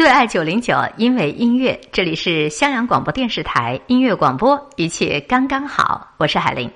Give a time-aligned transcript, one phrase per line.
[0.00, 6.14] 最爱九零九，因为音乐，这里是襄阳广播电视台音乐广播，一切刚刚好。
[6.16, 6.70] 我是海玲。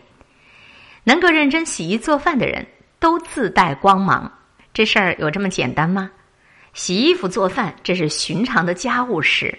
[1.05, 2.67] 能够认真洗衣做饭的人
[2.99, 4.31] 都自带光芒，
[4.75, 6.11] 这事儿有这么简单吗？
[6.75, 9.59] 洗衣服做饭这是寻常的家务事，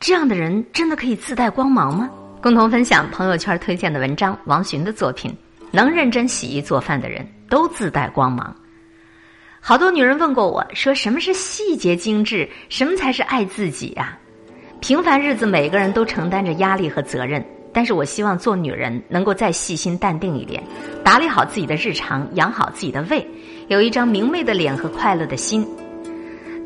[0.00, 2.10] 这样的人真的可以自带光芒吗？
[2.42, 5.32] 共同分享朋友圈推荐的文章，王洵的作品。
[5.70, 8.52] 能认真洗衣做饭的人都自带光芒。
[9.66, 12.46] 好多女人问过我说：“什么是细节精致？
[12.68, 14.18] 什么才是爱自己啊？”
[14.78, 17.42] 平凡日子，每个人都承担着压力和责任，
[17.72, 20.62] 但是我希望做女人能够再细心淡定一点，
[21.02, 23.26] 打理好自己的日常，养好自己的胃，
[23.68, 25.66] 有一张明媚的脸和快乐的心。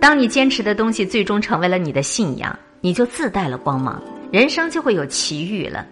[0.01, 4.03] 当你坚持的东西最终成为了你的信仰，你就自带了光芒，
[4.33, 5.87] 人生就会有奇遇了。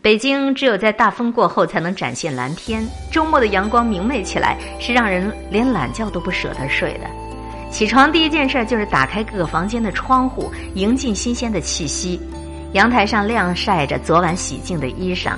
[0.00, 2.86] 北京只有在大风过后才能展现蓝天。
[3.10, 7.10] 周末的阳光明媚起来，是让人连懒觉都不舍得睡的。
[7.70, 12.20] 起床第一件事就是打开各个房间的窗户，迎进新鲜的气息。
[12.72, 15.32] 阳台上晾晒着昨晚洗净的衣裳，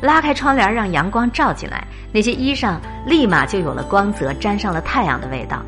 [0.00, 5.62] 拉开窗帘让阳光照进来，那些衣裳立马就有了光泽，沾上了太阳的味道。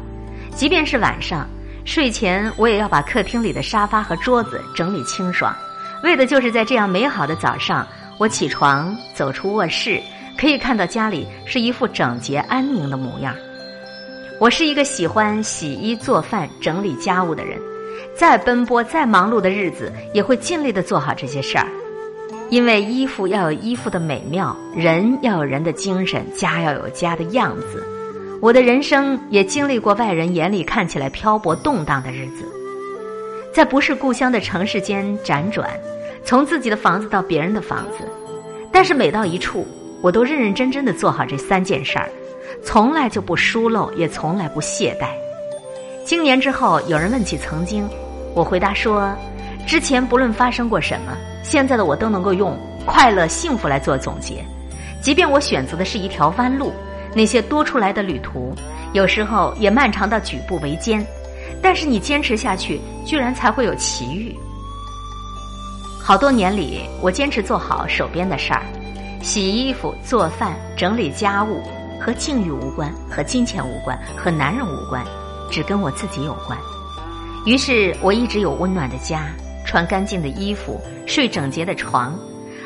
[0.54, 1.46] 即便是晚上
[1.84, 5.54] 睡前，我也要把客厅里的沙发和桌子整理清爽，
[6.02, 7.86] 为的就是在这样美好的早上。
[8.18, 10.00] 我起床，走出卧室，
[10.36, 13.32] 可以看到家里是一副整洁安宁的模样。
[14.40, 17.56] 我是一个喜欢洗衣做饭、整理家务的人，
[18.16, 21.68] 再奔波、再忙碌的日子，也会尽力的做好这些事儿。
[22.50, 27.86] 因为衣服要有衣服的美妙，人要有人的精神，家要有家的样子。
[28.42, 32.44] 我的人生也经历过外人眼里看起来漂泊动荡的日子，
[33.54, 35.70] 在不是故乡的城市间辗转。
[36.28, 38.06] 从自己的房子到别人的房子，
[38.70, 39.66] 但是每到一处，
[40.02, 42.06] 我都认认真真的做好这三件事儿，
[42.62, 45.06] 从来就不疏漏，也从来不懈怠。
[46.04, 47.88] 经年之后，有人问起曾经，
[48.34, 49.10] 我回答说：
[49.66, 52.54] 之前不论发生过什么，现在的我都能够用
[52.84, 54.44] 快乐、幸福来做总结。
[55.00, 56.74] 即便我选择的是一条弯路，
[57.14, 58.54] 那些多出来的旅途，
[58.92, 61.02] 有时候也漫长到举步维艰，
[61.62, 64.36] 但是你坚持下去，居然才会有奇遇。
[66.08, 68.62] 好多年里，我坚持做好手边的事儿，
[69.20, 71.62] 洗衣服、做饭、整理家务，
[72.00, 75.04] 和境遇无关，和金钱无关，和男人无关，
[75.50, 76.58] 只跟我自己有关。
[77.44, 79.26] 于是我一直有温暖的家，
[79.66, 82.18] 穿干净的衣服，睡整洁的床，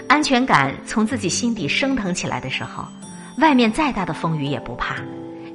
[0.07, 2.85] 安全感从自己心底升腾起来的时候，
[3.39, 4.95] 外面再大的风雨也不怕，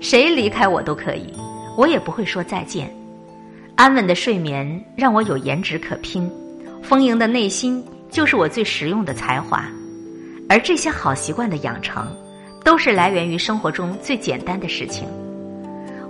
[0.01, 1.33] 谁离开我都可以，
[1.77, 2.93] 我也不会说再见。
[3.77, 6.29] 安稳的睡眠让我有颜值可拼。
[6.87, 9.61] 丰盈的内心就是我最实用的才华，
[10.47, 12.07] 而这些好习惯的养成，
[12.63, 15.05] 都是来源于生活中最简单的事情。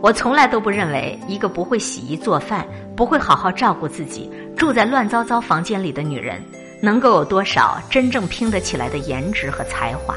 [0.03, 2.63] 我从来都不认为一个不会洗衣做饭、
[2.95, 6.39] 不会好好照顾自己、住在乱糟糟房间里的女人，
[6.79, 10.13] 能够有多少真正拼得起来的颜值和才华。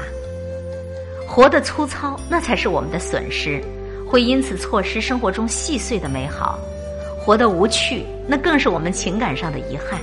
[1.27, 3.59] 活得粗糙，那才是我们的损失，
[4.07, 6.59] 会因此错失生活中细碎的美好；
[7.19, 9.99] 活得无趣，那更是我们情感上的遗憾。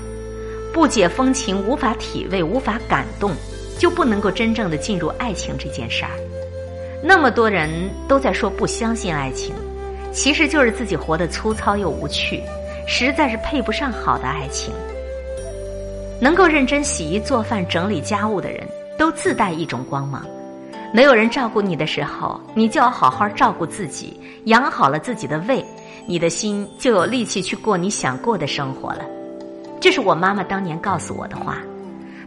[0.79, 3.33] 不解风情，无法体味，无法感动，
[3.81, 6.13] 就不能够真正的进入爱情这件事儿。
[7.03, 7.69] 那么多人
[8.07, 9.53] 都在说不相信爱情，
[10.13, 12.45] 其实就是自己活得粗糙又无趣，
[12.87, 14.73] 实在是配不上好的爱情。
[16.21, 18.65] 能够认真洗衣做饭、整理家务的人，
[18.97, 20.25] 都自带一种光芒。
[20.95, 25.65] 没有人照顾你的时候，你就要好好照顾自己，养好了自己的胃，
[26.07, 29.05] 你的心就有力气去过你想过的生活了。
[29.81, 31.59] 这是我妈妈当年告诉我的话，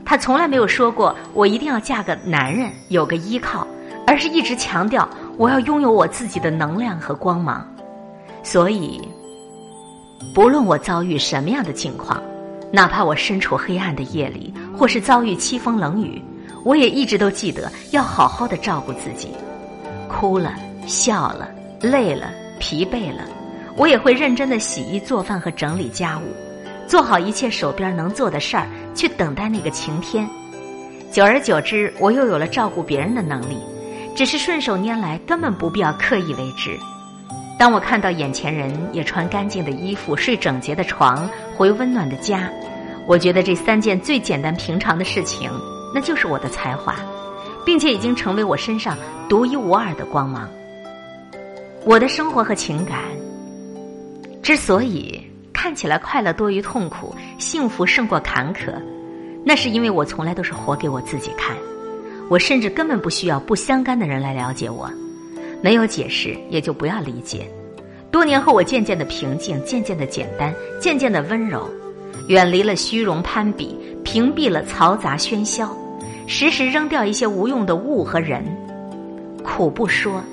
[0.05, 3.67] 她从来没有说过我一定要嫁个男人有个依靠，
[4.07, 5.07] 而是一直强调
[5.37, 7.65] 我要拥有我自己的能量和光芒。
[8.43, 9.01] 所以，
[10.33, 12.21] 不论我遭遇什么样的境况，
[12.71, 16.21] 哪怕我身处黑暗的夜里，或是遭遇凄风冷雨，
[16.63, 19.29] 我也一直都记得要好好的照顾自己。
[20.07, 20.53] 哭了、
[20.87, 21.49] 笑了、
[21.81, 23.23] 累了、疲惫了，
[23.77, 26.23] 我也会认真的洗衣做饭和整理家务。
[26.91, 30.27] 做好一切手边能做的事儿，去等待那个晴天。
[31.09, 33.57] 久而久之，我又有了照顾别人的能力，
[34.13, 36.77] 只是顺手拈来，根本不必要刻意为之。
[37.57, 42.51] 当我看到眼前人也穿干净的衣服、睡整洁的床、回温暖的家，
[43.07, 45.49] 我觉得这三件最简单平常的事情，
[45.95, 46.97] 那就是我的才华，
[47.65, 48.97] 并且已经成为我身上
[49.29, 50.45] 独一无二的光芒。
[51.85, 52.97] 我的生活和情感
[54.43, 55.30] 之所以。
[55.61, 58.73] 看起来快乐多于痛苦，幸福胜过坎坷，
[59.45, 61.55] 那是因为我从来都是活给我自己看。
[62.31, 64.89] 我甚至根本不需要不相干的人来了解我，
[65.61, 67.47] 没有解释也就不要理解。
[68.09, 71.69] 多年后，我渐渐的平静，渐渐的简单，渐渐的温柔，
[72.27, 75.69] 远离了虚荣攀比，屏蔽了嘈杂喧嚣，
[76.25, 78.43] 时时扔掉一些无用的物和人，
[79.43, 80.23] 苦不说，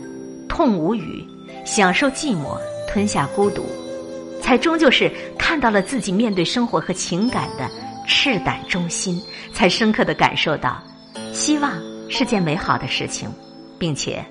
[0.49, 1.23] 痛无语，
[1.67, 2.57] 享受寂寞，
[2.91, 3.63] 吞下孤独，
[4.49, 7.69] 才终究是看到了自己面对生活和情感的
[8.07, 9.23] 赤胆忠心，
[9.53, 10.83] 才深刻的感受到，
[11.35, 11.71] 希望
[12.09, 13.29] 是件美好的事情，
[13.79, 14.25] 并且，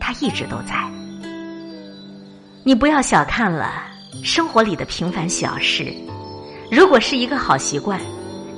[0.00, 0.74] 它一直都在。
[2.64, 3.84] 你不要小看了
[4.24, 5.94] 生活里的平凡小事，
[6.68, 8.00] 如果是一个好习惯，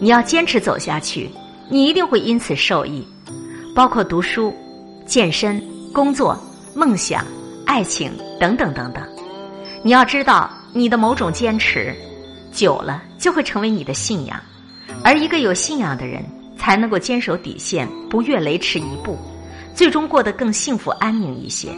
[0.00, 1.30] 你要坚持走下去，
[1.68, 3.06] 你一定会因此受益。
[3.74, 4.50] 包括读书、
[5.04, 5.62] 健身、
[5.92, 6.42] 工作、
[6.74, 7.22] 梦想、
[7.66, 8.10] 爱情
[8.40, 9.06] 等等等等。
[9.82, 11.94] 你要知道，你的某种坚持，
[12.50, 14.40] 久了就会成为你的信仰。
[15.04, 16.24] 而一个有信仰的人，
[16.56, 19.18] 才能够坚守底线，不越雷池一步，
[19.74, 21.68] 最终过得更幸福安宁一些。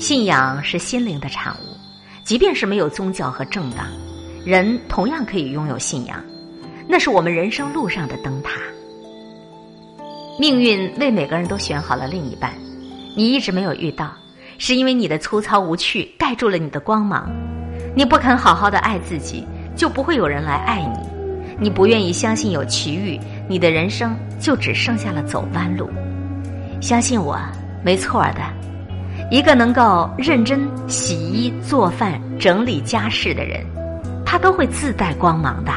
[0.00, 1.76] 信仰是心灵的产物，
[2.24, 3.86] 即便是没有宗教和政党，
[4.44, 6.22] 人同样可以拥有信仰，
[6.88, 8.52] 那是我们人生路上的灯塔。
[10.38, 12.54] 命运为每个人都选好了另一半，
[13.16, 14.12] 你一直没有遇到，
[14.56, 17.30] 是因为你的粗糙无趣盖住了你的光芒。
[17.94, 19.46] 你不肯好好的爱自己，
[19.76, 21.12] 就不会有人来爱你。
[21.58, 25.90] 你不愿意相信有奇遇，你的人生就只剩下了走弯路。
[26.80, 27.38] 相信我，
[27.84, 28.40] 没错的。
[29.30, 33.64] 一个能够认真洗衣、做饭、整理家事的人，
[34.24, 35.72] 他都会自带光芒的。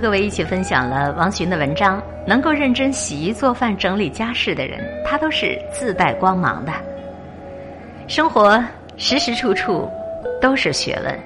[0.00, 6.72] 各位一起分享了王洵的文章，能够认真洗衣做饭、整理家事的人，他都是自带光芒的。
[8.06, 8.62] 生活
[8.96, 9.90] 时时处处
[10.40, 11.20] 都是学问，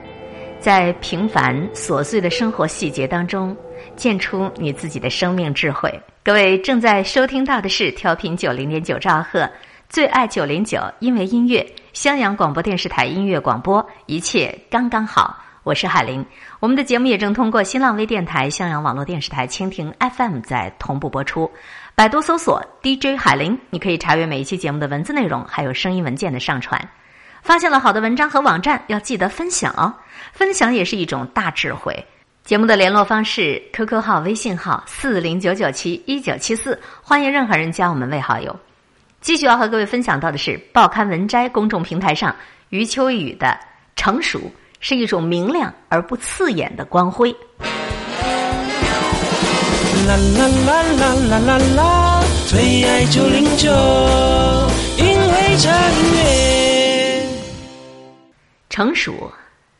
[0.58, 3.54] 在平凡琐碎的生活细节当中，
[3.94, 5.92] 见出你自己的生命智慧。
[6.24, 9.48] 各位正在收听到的是调频九零点九兆赫，
[9.88, 15.38] 最爱九零九，因为音乐，襄阳广播电视台音乐广播，一切刚刚好。
[15.64, 16.26] 我是海林，
[16.62, 21.50] 我们的节目也正通过新浪微电台、襄阳网络电视台、蜻蜓 FM 在同步播出。
[21.96, 26.80] 百度搜索 DJ 海林，你可以查阅每一期节目的文字内容，还有声音文件的上传。
[27.42, 29.92] 发现了好的文章和网站，要记得分享哦。
[30.32, 31.92] 分享也是一种大智慧。
[32.44, 38.56] 节目的联络方式：QQ 号、微信号四零九九七一九七四，欢迎任何人加我们为好友。
[39.20, 42.32] 继续要和各位分享到的是报刊文摘公众平台上
[42.68, 43.58] 余秋雨的
[43.96, 44.40] 成熟。
[44.84, 47.30] 是一种明亮而不刺眼的光辉。
[50.08, 53.70] 啦啦啦啦啦啦啦，最爱九零九，
[54.98, 55.70] 因为音
[56.16, 57.28] 乐。
[58.68, 59.32] 成熟，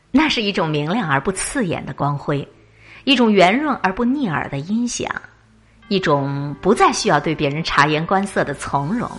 [0.09, 2.47] 那是一种明亮而不刺眼的光辉，
[3.03, 5.11] 一种圆润而不腻耳的音响，
[5.89, 9.11] 一种不再需要对别人察言观色的从容，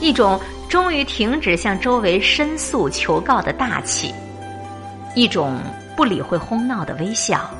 [0.00, 0.40] 一种
[0.70, 4.14] 终于停止向周围申诉求告的大气。
[5.14, 5.60] 一种
[5.96, 7.50] 不理会哄闹的微笑，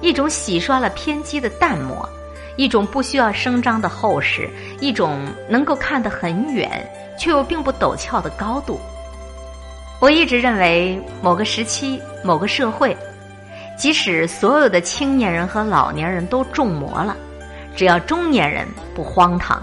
[0.00, 2.08] 一种洗刷了偏激的淡漠，
[2.56, 4.48] 一种不需要声张的厚实，
[4.80, 6.68] 一种能够看得很远
[7.18, 8.80] 却又并不陡峭的高度。
[10.00, 12.94] 我一直认为，某个时期、某个社会，
[13.78, 17.16] 即使所有的青年人和老年人都中魔了，
[17.74, 19.62] 只要中年人不荒唐，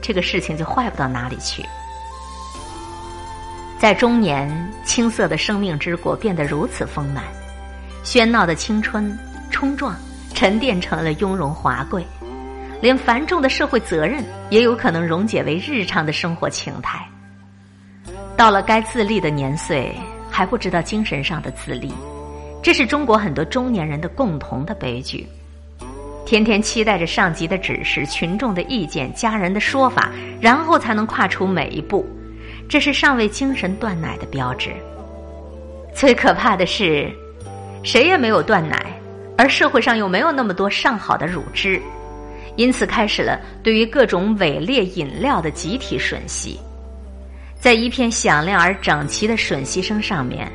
[0.00, 1.62] 这个事情就坏不到哪里去。
[3.78, 4.48] 在中年，
[4.84, 7.24] 青涩的生命之果变得如此丰满，
[8.02, 9.16] 喧闹的青春
[9.50, 9.94] 冲撞
[10.32, 12.06] 沉淀成了雍容华贵，
[12.80, 17.06] 连繁重的社会责任也有可能溶解为日常的生活情态。
[18.36, 19.94] 到了该自立的年岁，
[20.30, 21.92] 还不知道精神上的自立，
[22.62, 25.28] 这是中国很多中年人的共同的悲剧。
[26.24, 32.04] 天天期待着上级的指示、群众的意见、家人的说法，然后才能跨出每一步。
[32.68, 34.70] 这是尚未精神断奶的标志。
[35.94, 37.10] 最可怕的是，
[37.82, 38.84] 谁也没有断奶，
[39.38, 41.80] 而社会上又没有那么多上好的乳汁，
[42.56, 46.58] 因此开始了对于各种伪劣饮料的集体吮吸。
[47.60, 50.50] 在一片响亮而整齐的吮吸声上面，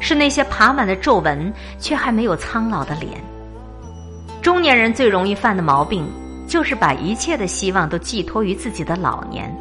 [0.00, 3.12] 是那些爬满了皱纹却还没有苍老的脸。
[4.40, 6.06] 中年人最容易犯的毛病，
[6.46, 9.52] 就是把一切的希望都寄托于自己的老年。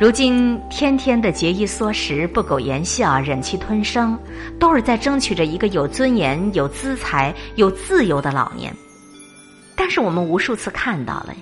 [0.00, 4.18] 如今天天的节衣缩食、不苟言笑、忍气吞声，
[4.58, 8.74] 都是在争取着一个有尊严、有资财、有自由的老年。
[9.76, 11.34] 但是我们无数次看到了，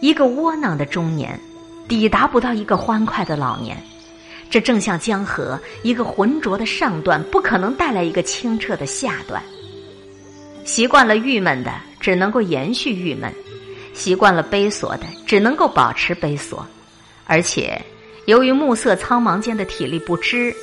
[0.00, 1.38] 一个窝囊的中年，
[1.86, 3.80] 抵达不到一个欢快的老年。
[4.50, 9.40] 这正像江河，一个浑浊的上段，不可能带来一个清澈的下段。
[10.64, 13.30] 习惯了郁闷的，只能够延续郁闷；
[13.94, 16.66] 习惯了悲锁的，只能够保持悲锁。
[17.26, 17.80] 而且，
[18.26, 20.54] 由于暮色苍茫间的体力不支，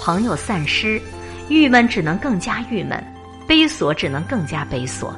[0.00, 1.00] 朋友散失，
[1.48, 3.02] 郁闷只能更加郁闷，
[3.46, 5.14] 悲锁只能更加悲锁。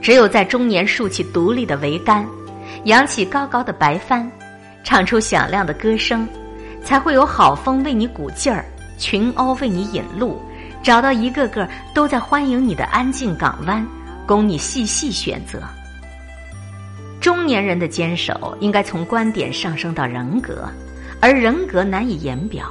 [0.00, 2.26] 只有在中年竖起独立的桅杆，
[2.84, 4.30] 扬起高高的白帆，
[4.82, 6.26] 唱出响亮的歌声，
[6.82, 8.64] 才会有好风为你鼓劲儿，
[8.98, 10.40] 群鸥为你引路，
[10.82, 13.86] 找到一个个都在欢迎你的安静港湾，
[14.26, 15.60] 供你细细选择。
[17.26, 20.64] 中年人的坚守应该从观点上升到人格，
[21.20, 22.70] 而人格难以言表。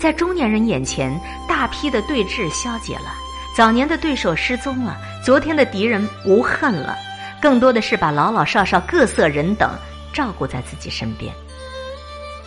[0.00, 1.14] 在中年人眼前，
[1.46, 3.14] 大批的对峙消解了，
[3.54, 6.96] 早年的对手失踪了，昨天的敌人无恨了，
[7.42, 9.70] 更多的是把老老少少各色人等
[10.14, 11.30] 照顾在自己身边。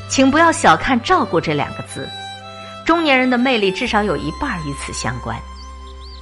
[0.10, 2.10] 请不要小看“照顾”这两个字，
[2.84, 5.38] 中年人的魅力至少有一半与此相关。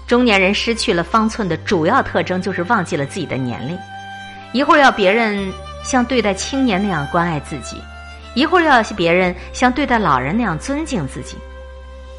[0.08, 3.78] 中年人失去了方寸的主要特征，就是忘记了自己的年龄。
[4.56, 5.52] 一会儿要别人
[5.84, 7.76] 像对待青年那样关爱自己，
[8.36, 11.36] 一会儿要别人像对待老人那样尊敬自己。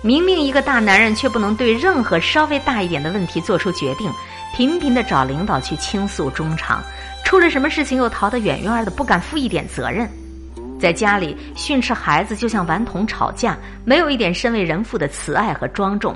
[0.02, 4.12] 明明一个大男人，却不能对任何稍微大一点的问题做出决定，
[4.54, 6.82] 频频的找领导去倾诉衷肠，
[7.24, 10.06] 出了什么事情又逃得远远的，不敢负一点责任。
[10.78, 16.14] 在家里训斥孩子，就像顽童吵架，没有一点身为人父的慈爱和庄重。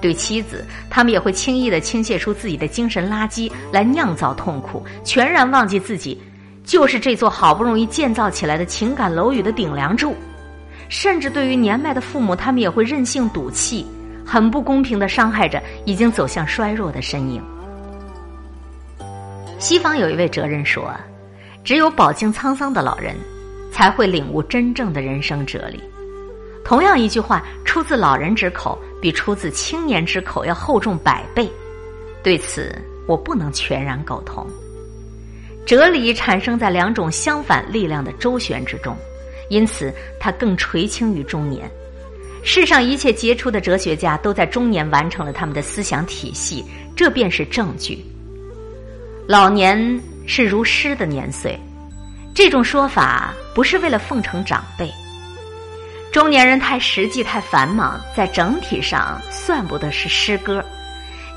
[0.00, 6.20] 对妻子，他们也会轻易的倾泻出自己的精神垃圾来酿造痛苦，全然忘记自己
[6.64, 10.14] 就是这座好不容易建造起来的情感楼宇的顶梁柱。
[10.88, 13.86] 甚至对于年迈的父母，他们也会任性赌气，
[14.26, 17.40] 很不公平的伤害着已经走向衰弱的身影。
[19.58, 20.90] 西方有一位哲人说
[21.62, 23.14] ：“只有饱经沧桑的老人，
[23.70, 25.80] 才会领悟真正的人生哲理。”
[26.64, 31.50] 同样一句话，出自老人之口，比出自青年之口要厚重百倍。
[32.22, 32.74] 对此，
[33.06, 34.46] 我不能全然苟同。
[35.66, 38.96] 哲理产生在两种相反力量的周旋之中，
[39.48, 41.70] 因此它更垂青于中年。
[42.42, 46.64] 世上一切杰出的哲学家都在中年完成了他们的思想体系，
[46.96, 48.04] 这便是证据。
[49.26, 51.58] 老年是如诗的年岁，
[52.34, 54.90] 这种说法不是为了奉承长辈。
[56.12, 60.64] 中年人太实际、太繁忙，在整体上算不得是诗歌。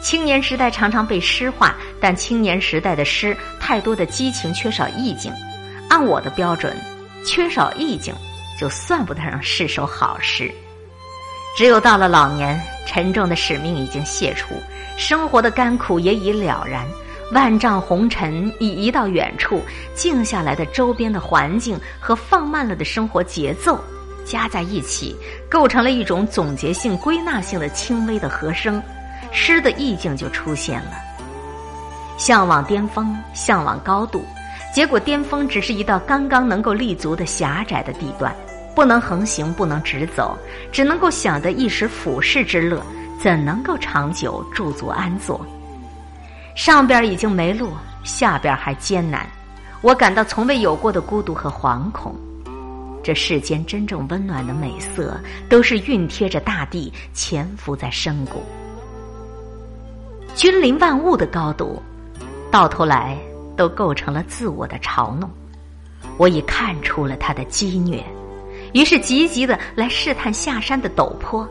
[0.02, 5.32] 青年时代常常被诗化，但青年时代的诗太多的激情，缺少意境。
[5.90, 6.76] 按我的标准，
[7.24, 8.16] 缺少意境
[8.60, 10.52] 就算不得上是首好诗。
[11.56, 14.56] 只有到了老年，沉重的使命已经卸除，
[14.98, 16.84] 生活的甘苦也已了然，
[17.32, 19.62] 万丈红尘已移到远处，
[19.94, 23.80] 静下来的周边的环境和放慢了的生活节奏。
[24.26, 25.16] 加在一起，
[25.50, 28.82] 构成了一种总结性、归纳性的轻微的和声，
[29.32, 30.92] 诗的意境就出现了。
[32.18, 34.24] 向往巅峰，向往高度，
[34.74, 38.34] 结果巅峰只是一道刚刚能够立足的狭窄的地段，
[38.76, 40.38] 不能横行，不能直走，
[40.72, 42.82] 只能够享得一时俯视之乐，
[43.20, 45.46] 怎能够长久驻足安坐？
[46.56, 47.72] 上边已经没路，
[48.04, 49.28] 下边还艰难，
[49.82, 52.16] 我感到从未有过的孤独和惶恐。
[53.04, 55.20] 这世间真正温暖的美色，
[55.50, 58.42] 都是熨贴着大地，潜伏在深谷。
[60.36, 61.84] 君临万物的高度，
[62.50, 63.18] 到头来
[63.58, 65.30] 都构成了自我的嘲弄。
[66.18, 68.02] 我已看出了他的激虐，
[68.74, 71.48] 于是急急的来试探下山的陡坡。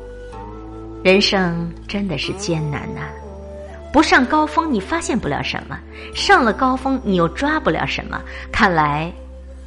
[1.04, 3.02] 人生真的是艰难呐！
[3.92, 5.76] 不上高峰，你发现不了什么；
[6.14, 8.18] 上了高峰，你又抓不了什么。
[8.50, 9.12] 看来。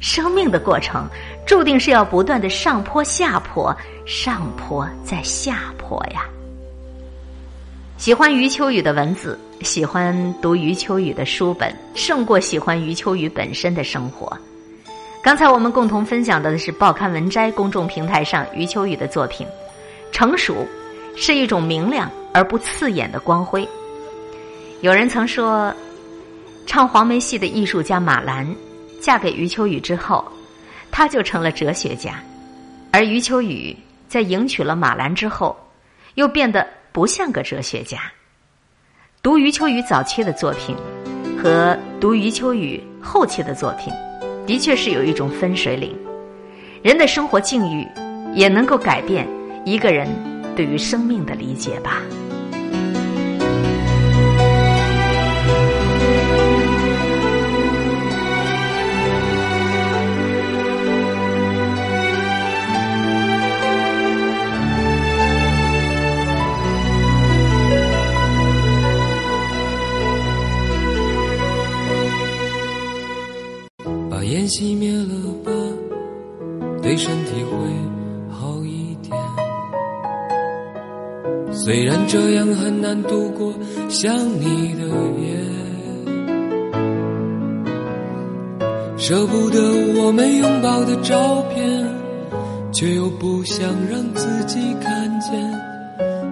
[0.00, 1.08] 生命的过程
[1.46, 6.24] 注定是要不断的上坡下坡，上坡再下坡呀。
[7.96, 14.36] 喜欢余秋雨的文字，喜欢读余秋雨的书本，胜过喜欢余秋雨本身的生活。
[15.22, 19.46] 刚才我们共同分享的是报刊文摘公众平台上余秋雨的作品
[20.12, 20.54] 《成熟》，
[21.20, 23.66] 是一种明亮而不刺眼的光辉。
[24.82, 25.74] 有人曾说，
[26.66, 28.46] 唱黄梅戏的艺术家马兰。
[29.00, 30.24] 嫁给余秋雨之后，
[30.90, 32.22] 他就成了哲学家，
[32.90, 33.76] 而余秋雨
[34.08, 35.56] 在迎娶了马兰之后，
[36.14, 37.98] 又变得不像个哲学家。
[39.22, 40.76] 读余秋雨早期的作品
[41.42, 43.92] 和读余秋雨后期的作品，
[44.46, 45.96] 的确是有一种分水岭。
[46.82, 47.86] 人的生活境遇
[48.34, 49.26] 也能够改变
[49.64, 50.08] 一个人
[50.54, 52.00] 对于生命的理解吧。
[81.66, 83.52] 虽然这样很难度过
[83.88, 84.84] 想你的
[85.18, 85.36] 夜，
[88.96, 89.58] 舍不得
[90.00, 91.84] 我们拥抱的照片，
[92.72, 95.42] 却又不想让自己看见，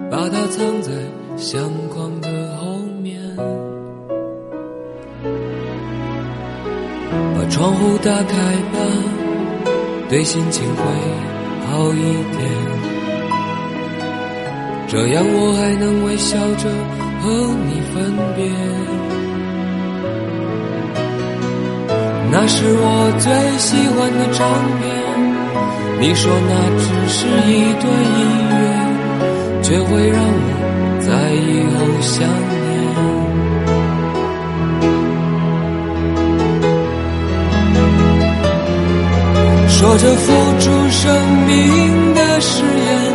[0.09, 0.93] 把它藏在
[1.35, 3.19] 相框的后面。
[7.35, 7.45] 把。
[7.49, 8.79] 窗户打开吧，
[10.07, 10.83] 对心情会
[11.67, 11.99] 好一
[12.37, 12.74] 点。
[14.87, 16.69] 这样我还能微笑着
[17.21, 17.23] 和
[17.67, 17.93] 你分
[18.35, 18.45] 别。
[22.31, 24.45] 那是我最喜欢的唱
[24.79, 24.83] 片，
[26.01, 27.17] 你说那只是
[27.49, 27.83] 一段
[28.19, 28.19] 音
[28.51, 28.53] 乐，
[29.63, 30.49] 却会让我
[30.99, 32.63] 在以后想念。
[39.69, 40.25] 说着付
[40.59, 41.03] 出生
[41.47, 43.14] 命的誓言，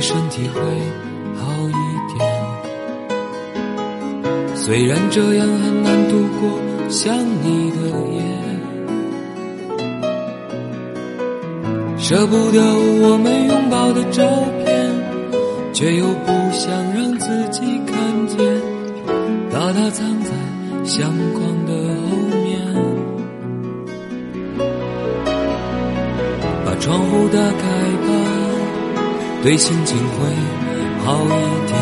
[0.00, 0.60] 身体会
[1.36, 1.72] 好一
[2.16, 2.18] 点
[4.56, 6.58] 虽然这样很难度过
[6.88, 7.76] 想你的
[8.12, 8.20] 夜。
[11.98, 12.60] 舍不得
[13.02, 14.26] 我们拥抱的照
[14.64, 14.90] 片
[15.72, 18.38] 却又不想让自己看见
[19.52, 20.30] 把它藏在
[20.82, 21.72] 相框的
[22.10, 22.58] 后面。
[26.64, 27.79] 把窗户打开
[29.42, 30.26] 对心情会
[31.04, 31.28] 好一
[31.66, 31.72] 点。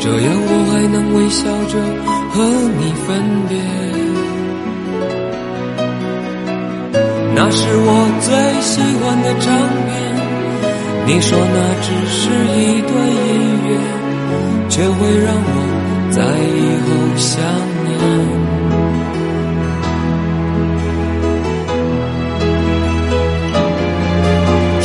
[0.00, 1.74] 这样我还能微笑着
[2.32, 2.42] 和
[2.78, 3.08] 你分
[3.48, 3.52] 别。
[7.34, 7.88] 那是我
[8.20, 8.28] 最
[8.62, 9.46] 喜欢的唱
[9.86, 9.90] 片，
[11.06, 12.20] 你说那只是
[12.58, 13.30] 一段音
[13.68, 13.70] 乐，
[14.68, 15.56] 却会让我
[16.10, 17.30] 在以后想
[17.86, 18.41] 念。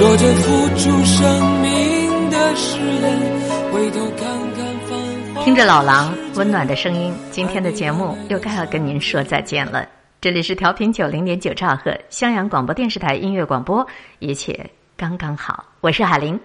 [0.00, 5.44] 说着付出生命的誓言，回头看看繁华。
[5.44, 9.86] 听着老狼温暖的声音，今天的节目又该要跟您说再见了。
[10.18, 13.86] 这里是调频九零点九兆赫襄阳广播电视台音乐广播，
[14.20, 15.66] 一切刚刚好。
[15.82, 16.40] 我是海玲，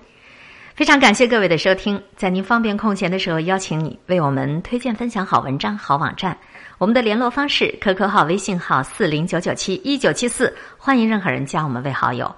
[0.75, 2.03] 非常感谢各位的收听。
[2.17, 6.37] 在您方便空闲的时候，邀请你为我们推荐分享好文章、好网站。
[6.77, 12.29] 我们的联络方式：QQ 号、微信号四零九九七一九七四，欢迎任何人加我们为好友。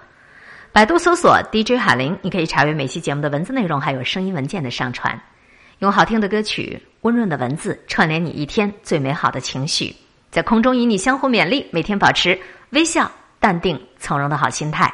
[0.72, 5.20] 百度搜索 DJ 海林，你可以查阅每期节目的文字内容，还有声音文件的上传。
[5.80, 9.96] 用好听的歌曲、温润的文字串联你一天最美好的情绪，
[10.30, 12.40] 在空中与你相互勉励，每天保持
[12.72, 14.94] 微笑、淡定、从容的好心态，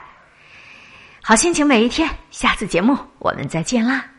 [1.21, 2.09] 好心情每一天。
[2.31, 4.12] 下次节目我们再见啦！